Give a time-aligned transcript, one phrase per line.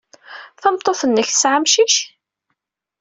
[0.61, 1.95] Tameṭṭut-nnek tesɛa amcic?